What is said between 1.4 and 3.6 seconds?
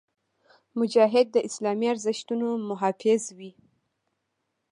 اسلامي ارزښتونو محافظ وي.